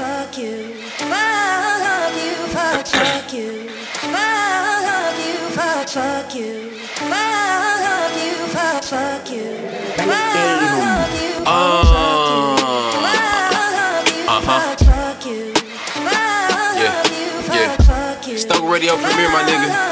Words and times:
fuck 0.00 0.38
you, 0.38 0.72
fuck 0.96 2.16
you, 2.16 2.32
fuck, 2.54 2.86
fuck 2.86 3.32
you, 3.34 3.68
fuck 4.00 5.18
you, 5.20 5.36
fuck, 5.52 5.88
fuck 5.88 6.34
you, 6.34 6.70
fuck 6.96 8.16
you, 8.16 8.34
fuck, 8.48 8.82
fuck 8.82 9.30
you, 9.30 9.48
fuck 9.98 11.12
you, 11.20 11.30
Uh-huh. 14.32 14.76
Yeah, 16.80 17.02
yeah. 17.52 18.36
Stoke 18.36 18.68
Radio 18.70 18.96
premiere, 18.96 19.28
my 19.30 19.42
nigga. 19.42 19.89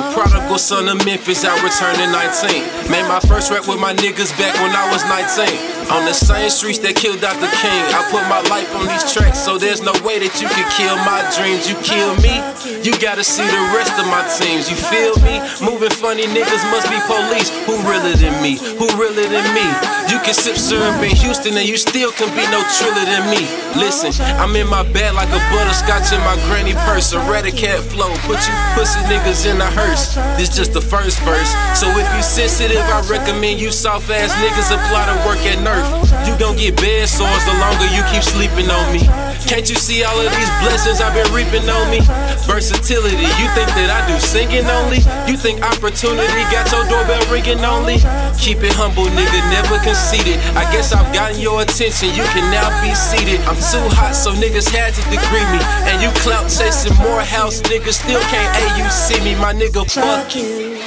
The 0.00 0.08
oh, 0.08 0.14
prodigal 0.16 0.56
son 0.56 0.88
of 0.88 1.04
Memphis, 1.04 1.44
I 1.44 1.52
returned 1.60 2.00
in 2.00 2.08
19. 2.08 2.88
Made 2.88 3.04
my 3.04 3.20
first 3.20 3.52
rap 3.52 3.68
with 3.68 3.76
my 3.76 3.92
niggas 3.92 4.32
back 4.40 4.56
when 4.64 4.72
I 4.72 4.88
was 4.88 5.04
19. 5.04 5.44
On 5.92 6.06
the 6.08 6.16
same 6.16 6.48
streets 6.48 6.80
that 6.86 6.96
killed 6.96 7.20
Dr. 7.20 7.50
King, 7.60 7.82
I 7.92 8.00
put 8.08 8.24
my 8.24 8.40
life 8.48 8.70
on 8.78 8.88
these 8.88 9.04
tracks, 9.12 9.42
so 9.42 9.58
there's 9.58 9.84
no 9.84 9.92
way 10.00 10.16
that 10.22 10.40
you 10.40 10.48
could 10.48 10.70
kill 10.72 10.96
my 11.04 11.20
dreams. 11.36 11.68
You 11.68 11.76
kill 11.84 12.16
me, 12.24 12.40
you 12.80 12.96
gotta 12.96 13.20
see 13.20 13.44
the 13.44 13.62
rest 13.76 13.92
of 14.00 14.08
my 14.08 14.24
teams. 14.40 14.72
You 14.72 14.78
feel 14.78 15.12
me? 15.20 15.42
Moving 15.60 15.92
funny 15.92 16.24
niggas 16.30 16.64
must 16.72 16.88
be 16.88 16.96
police. 17.04 17.52
Who 17.68 17.76
realer 17.84 18.16
than 18.16 18.38
me? 18.40 18.56
Who 18.80 18.88
realer 18.96 19.28
than 19.28 19.44
me? 19.52 19.66
You 20.08 20.16
can 20.22 20.32
sip 20.32 20.56
syrup 20.56 20.96
in 21.02 21.12
Houston 21.12 21.58
and 21.58 21.66
you 21.68 21.76
still 21.76 22.14
can 22.14 22.30
be 22.32 22.46
no 22.54 22.62
triller 22.78 23.04
than 23.04 23.28
me. 23.28 23.44
Listen, 23.76 24.14
I'm 24.40 24.56
in 24.56 24.70
my 24.70 24.86
bed 24.94 25.12
like 25.18 25.28
a 25.28 25.42
butterscotch 25.52 26.14
in 26.14 26.22
my 26.24 26.38
granny 26.48 26.72
purse. 26.88 27.12
A 27.12 27.50
cat 27.50 27.80
flow, 27.80 28.12
put 28.28 28.38
you 28.46 28.54
pussy 28.74 29.00
niggas 29.10 29.48
in 29.48 29.60
a 29.60 29.70
hearse. 29.90 30.14
This 30.38 30.48
just 30.48 30.72
the 30.72 30.80
first 30.80 31.18
verse. 31.26 31.50
So 31.74 31.90
if 31.98 32.06
you 32.14 32.22
sensitive, 32.22 32.82
I 32.86 33.02
recommend 33.10 33.60
you 33.60 33.70
soft 33.70 34.10
ass 34.10 34.32
niggas 34.38 34.70
apply 34.70 35.10
to 35.10 35.16
work 35.26 35.42
at 35.46 35.58
Nerf. 35.66 35.86
You 36.26 36.38
gon' 36.38 36.56
get 36.56 36.76
bed 36.76 37.08
sores 37.08 37.44
the 37.44 37.54
longer 37.58 37.86
you 37.90 38.02
keep 38.12 38.22
sleeping 38.22 38.70
on 38.70 38.86
me. 38.92 39.02
Can't 39.48 39.68
you 39.68 39.74
see 39.74 40.04
all 40.04 40.18
of 40.18 40.30
these 40.30 40.52
blessings 40.62 41.00
I've 41.00 41.14
been 41.14 41.26
reaping 41.34 41.66
on 41.68 41.90
me? 41.90 42.00
Versatility, 42.46 43.26
you 43.40 43.46
think 43.56 43.68
that 43.74 43.90
I 43.90 44.00
do 44.06 44.16
singing 44.20 44.66
only? 44.68 45.02
You 45.26 45.36
think 45.36 45.62
opportunity 45.62 46.42
got 46.52 46.70
your 46.70 46.84
doorbell 46.86 47.22
ringing 47.32 47.64
only? 47.64 47.98
Keep 48.38 48.62
it 48.62 48.74
humble, 48.76 49.08
nigga, 49.10 49.40
never 49.50 49.80
conceited. 49.82 50.38
I 50.54 50.68
guess 50.70 50.92
I've 50.92 51.08
gotten 51.14 51.40
your 51.40 51.62
attention, 51.62 52.12
you 52.14 52.24
can 52.30 52.46
now 52.52 52.68
be 52.84 52.92
seated. 52.94 53.40
I'm 53.48 53.58
too 53.58 53.82
hot, 53.96 54.14
so 54.14 54.32
niggas 54.36 54.68
had 54.70 54.94
to 54.94 55.02
degree 55.08 55.46
me. 55.50 55.60
And 55.88 55.98
you 56.02 56.12
clout 56.20 56.46
chasing 56.52 56.94
more 57.00 57.22
house, 57.24 57.60
niggas 57.62 58.04
still 58.04 58.22
can't 58.28 58.50
A 58.60 58.64
you 58.78 58.86
see 58.90 59.18
me, 59.24 59.34
my 59.40 59.52
nigga, 59.52 59.69
fuck 59.72 60.34
you. 60.34 60.78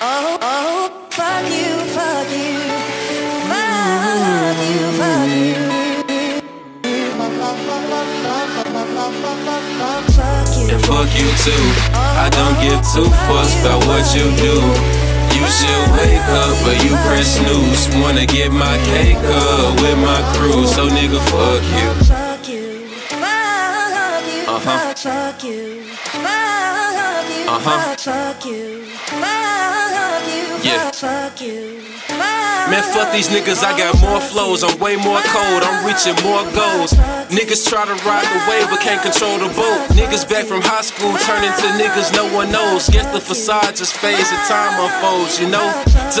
Oh, 0.00 0.38
oh, 0.40 1.06
fuck 1.10 1.44
you, 1.50 1.74
fuck 1.94 2.30
you. 2.30 2.58
Fuck 3.50 4.58
you, 4.70 4.84
fuck 4.98 5.30
you. 5.30 5.78
And 10.70 10.82
fuck 10.84 11.10
you 11.18 11.28
too. 11.42 11.64
I 11.94 12.28
don't 12.30 12.56
give 12.62 12.80
two 12.92 13.08
fucks 13.26 13.54
about 13.60 13.84
what 13.86 14.04
you 14.14 14.26
do. 14.36 14.54
You 15.34 15.46
should 15.46 15.86
wake 15.98 16.28
up, 16.28 16.54
but 16.64 16.76
you 16.84 16.90
press 17.06 17.36
snooze. 17.38 17.88
Wanna 18.02 18.26
get 18.26 18.50
my 18.52 18.78
cake 18.90 19.16
up 19.16 19.80
with 19.80 19.98
my 19.98 20.20
crew, 20.36 20.66
so 20.66 20.88
nigga, 20.88 21.20
fuck 21.30 21.62
you 21.78 22.08
fuck 24.98 25.44
you. 25.44 25.84
Uh-huh. 26.14 26.87
Uh 27.48 27.58
huh. 27.64 27.70
Uh 27.70 27.96
huh. 28.04 29.38
Yeah. 30.60 30.92
Man, 32.68 32.84
fuck 32.92 33.08
these 33.16 33.32
niggas, 33.32 33.64
I 33.64 33.72
got 33.72 33.96
more 34.04 34.20
flows. 34.20 34.62
I'm 34.62 34.76
way 34.78 34.96
more 34.96 35.24
cold, 35.32 35.62
I'm 35.64 35.80
reaching 35.88 36.12
more 36.20 36.44
goals. 36.52 36.92
Niggas 37.32 37.64
try 37.64 37.88
to 37.88 37.96
ride 38.04 38.28
the 38.28 38.40
wave, 38.44 38.68
but 38.68 38.80
can't 38.84 39.00
control 39.00 39.38
the 39.40 39.48
boat. 39.56 39.80
Niggas 39.96 40.28
back 40.28 40.44
from 40.44 40.60
high 40.60 40.84
school 40.84 41.16
turn 41.24 41.40
into 41.40 41.64
niggas 41.80 42.12
no 42.12 42.28
one 42.36 42.52
knows. 42.52 42.90
Guess 42.92 43.08
the 43.16 43.20
facade 43.20 43.76
just 43.76 43.96
fades 43.96 44.28
and 44.28 44.44
time 44.44 44.76
unfolds, 44.84 45.40
you 45.40 45.48
know? 45.48 45.64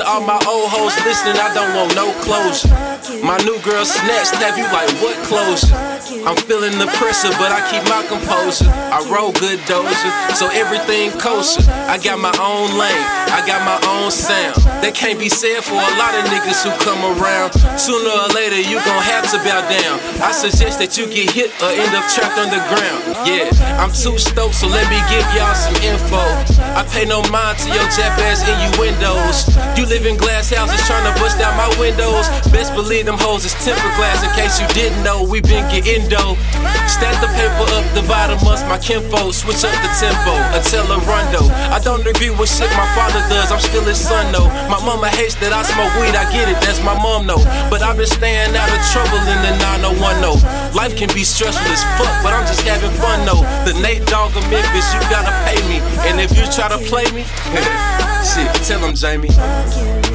all 0.08 0.24
my 0.24 0.40
old 0.48 0.72
hoes 0.72 0.96
listening, 1.04 1.36
I 1.36 1.52
don't 1.52 1.76
want 1.76 1.92
no 1.92 2.08
closure. 2.24 2.72
My 3.20 3.36
new 3.44 3.60
girl 3.60 3.84
snatched, 3.84 4.40
have 4.40 4.56
you 4.56 4.64
like 4.72 4.88
what 5.04 5.16
closure? 5.28 5.76
I'm 6.08 6.40
feeling 6.48 6.72
the 6.80 6.88
pressure, 6.96 7.28
but 7.36 7.52
I 7.52 7.60
keep 7.68 7.84
my 7.84 8.00
composure. 8.08 8.64
I 8.64 9.04
roll 9.12 9.28
good 9.36 9.60
doja, 9.68 10.08
so 10.32 10.48
everything 10.56 11.12
kosher. 11.20 11.60
I 11.84 12.00
got 12.00 12.16
my 12.16 12.32
own 12.40 12.72
lane, 12.80 13.04
I 13.28 13.44
got 13.44 13.60
my 13.68 13.76
own 13.92 14.08
sound. 14.08 14.56
That 14.80 14.96
can't 14.96 15.20
be 15.20 15.28
said 15.28 15.60
for 15.60 15.76
a 15.76 15.92
lot 16.00 16.16
of 16.16 16.24
niggas 16.32 16.64
who 16.64 16.72
come 16.80 17.04
around. 17.04 17.52
Sooner 17.76 18.08
or 18.08 18.32
later, 18.32 18.56
you 18.56 18.80
gon' 18.88 19.04
have 19.04 19.28
to 19.36 19.38
bow 19.44 19.60
down. 19.68 20.00
I 20.24 20.32
suggest 20.32 20.80
that 20.80 20.96
you 20.96 21.04
get 21.12 21.28
hit 21.28 21.52
or 21.60 21.68
end 21.76 21.92
up 21.92 22.08
trapped 22.08 22.40
underground. 22.40 23.28
Yeah, 23.28 23.52
I'm 23.76 23.92
too 23.92 24.16
stoked, 24.16 24.56
so 24.56 24.64
let 24.64 24.88
me 24.88 24.96
give 25.12 25.28
y'all 25.36 25.52
some 25.52 25.76
info. 25.84 26.24
I 26.72 26.88
pay 26.88 27.04
no 27.04 27.20
mind 27.28 27.60
to 27.60 27.68
your 27.68 27.84
jap 27.92 28.16
ass 28.24 28.40
innuendos. 28.48 29.57
Live 29.88 30.04
in 30.04 30.16
glass 30.16 30.52
houses 30.52 30.84
trying 30.86 31.08
to 31.08 31.14
bust 31.18 31.40
out 31.40 31.56
my 31.56 31.68
windows. 31.80 32.28
Best 32.52 32.74
believe 32.74 33.06
them 33.06 33.16
hoes 33.16 33.44
is 33.44 33.56
tempered 33.64 33.94
glass. 33.96 34.20
In 34.20 34.28
case 34.36 34.60
you 34.60 34.68
didn't 34.76 35.02
know, 35.02 35.24
we 35.24 35.40
been 35.40 35.64
getting 35.72 36.04
dough. 36.12 36.36
Stack 36.84 37.16
the 37.24 37.28
paper 37.32 37.64
up, 37.72 37.88
divide 37.96 38.28
amongst 38.28 38.68
my 38.68 38.76
kinfolk. 38.76 39.32
Switch 39.32 39.64
up 39.64 39.72
the 39.80 39.90
tempo 39.96 40.36
until 40.52 40.84
a 40.92 41.00
rondo. 41.08 41.48
I 41.72 41.80
don't 41.80 42.04
agree 42.06 42.28
with 42.28 42.52
shit 42.52 42.68
my 42.76 42.84
father 42.92 43.24
does. 43.32 43.50
I'm 43.50 43.60
still 43.60 43.84
his 43.84 43.96
son 43.96 44.30
though. 44.30 44.48
My 44.68 44.76
mama 44.84 45.08
hates 45.08 45.34
that 45.40 45.56
I 45.56 45.64
smoke 45.64 45.94
weed. 45.96 46.12
I 46.12 46.28
get 46.28 46.52
it, 46.52 46.60
that's 46.60 46.82
my 46.84 46.92
mom, 46.92 47.26
though. 47.26 47.40
But 47.72 47.80
I've 47.80 47.96
been 47.96 48.10
staying 48.10 48.52
out 48.56 48.68
of 48.68 48.80
trouble 48.92 49.22
in 49.24 49.40
the 49.40 49.56
901, 49.80 50.20
no. 50.20 50.36
Life 50.76 50.96
can 50.96 51.08
be 51.14 51.24
stressful 51.24 51.64
as 51.72 51.82
fuck, 51.96 52.12
but 52.20 52.36
I'm 52.36 52.44
just 52.44 52.60
having 52.62 52.92
fun, 53.00 53.24
though. 53.24 53.40
The 53.64 53.72
Nate 53.80 54.04
Dogg 54.06 54.36
of 54.36 54.44
Memphis, 54.50 54.92
you 54.92 55.00
gotta 55.08 55.32
pay 55.48 55.60
me. 55.68 55.80
And 56.04 56.20
if 56.20 56.36
you 56.36 56.44
try 56.52 56.68
to 56.68 56.78
play 56.90 57.08
me, 57.16 57.24
shit, 58.34 58.52
tell 58.66 58.80
him, 58.80 58.94
Jamie. 58.94 59.28
Fuck 59.28 60.08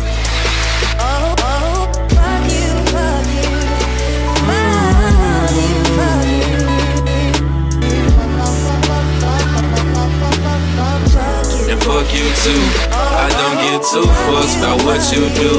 And 11.74 11.82
fuck 11.82 12.06
you 12.14 12.28
too. 12.46 12.64
I 12.94 13.28
don't 13.34 13.58
give 13.66 13.82
two 13.90 14.06
fucks 14.28 14.54
about 14.60 14.84
what 14.86 15.02
you 15.12 15.26
do. 15.34 15.52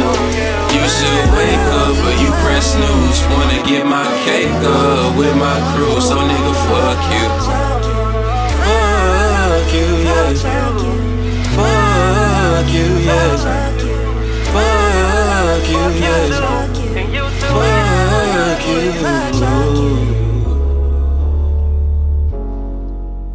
You 0.75 0.85
should 0.87 1.27
wake 1.35 1.67
up, 1.83 1.95
but 2.05 2.15
you 2.23 2.31
press 2.45 2.73
snooze. 2.75 3.21
Wanna 3.35 3.67
get 3.67 3.85
my 3.87 4.07
cake 4.25 4.53
up 4.63 5.17
with 5.17 5.35
my 5.37 5.59
crew, 5.75 6.01
so 6.01 6.17
nigga, 6.17 6.55
fuck 6.69 7.01
you. 7.11 7.27
Fuck 8.63 9.75
you, 9.75 9.89
yes. 10.05 10.64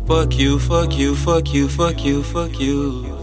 Fuck 0.09 0.39
you. 0.39 0.57
Fuck 0.57 0.97
you, 0.97 1.15
fuck 1.15 1.53
you, 1.53 1.69
fuck 1.69 2.03
you, 2.03 2.23
fuck 2.23 2.59
you. 2.59 3.19